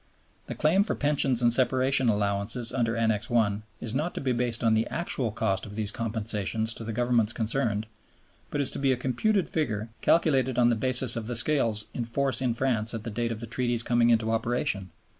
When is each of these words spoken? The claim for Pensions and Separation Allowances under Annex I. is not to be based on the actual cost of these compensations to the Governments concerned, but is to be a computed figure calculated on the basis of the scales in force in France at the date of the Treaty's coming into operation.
The 0.47 0.55
claim 0.55 0.83
for 0.83 0.95
Pensions 0.95 1.43
and 1.43 1.53
Separation 1.53 2.09
Allowances 2.09 2.73
under 2.73 2.95
Annex 2.97 3.29
I. 3.29 3.61
is 3.79 3.93
not 3.93 4.15
to 4.15 4.19
be 4.21 4.31
based 4.31 4.63
on 4.63 4.73
the 4.73 4.87
actual 4.87 5.29
cost 5.29 5.67
of 5.67 5.75
these 5.75 5.91
compensations 5.91 6.73
to 6.73 6.83
the 6.83 6.91
Governments 6.91 7.33
concerned, 7.33 7.85
but 8.49 8.59
is 8.61 8.71
to 8.71 8.79
be 8.79 8.91
a 8.91 8.97
computed 8.97 9.47
figure 9.47 9.89
calculated 10.01 10.57
on 10.57 10.69
the 10.69 10.75
basis 10.75 11.15
of 11.15 11.27
the 11.27 11.35
scales 11.35 11.85
in 11.93 12.05
force 12.05 12.41
in 12.41 12.55
France 12.55 12.95
at 12.95 13.03
the 13.03 13.11
date 13.11 13.31
of 13.31 13.41
the 13.41 13.45
Treaty's 13.45 13.83
coming 13.83 14.09
into 14.09 14.31
operation. 14.31 14.89